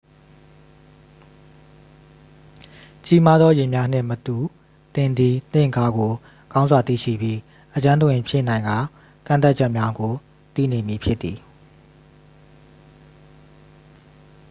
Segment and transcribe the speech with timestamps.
[3.05, 4.37] ကြီးမားသော ယာဉ်များနှင့်မတူ
[4.95, 6.11] သင်သည်သင့်ကားကို
[6.53, 7.37] ကောင်းစွာသိရှိပြီး
[7.75, 8.77] အကျွမ်းတဝင်ဖြစ်နိုင်ကာ
[9.27, 10.13] ကန့်သတ်ချက်များကို
[10.55, 11.37] သိနေမည်ဖြစ်သည်